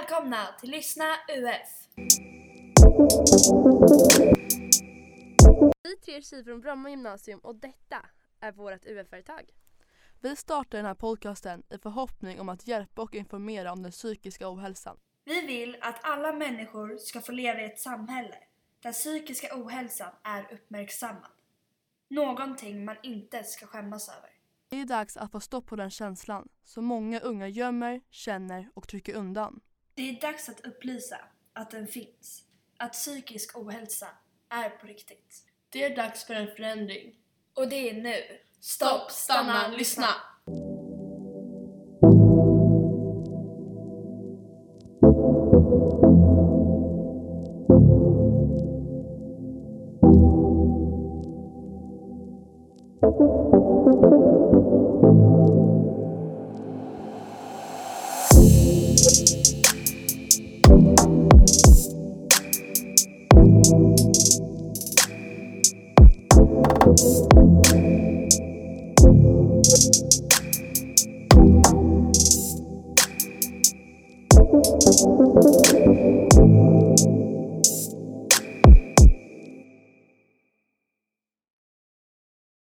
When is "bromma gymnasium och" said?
6.60-7.56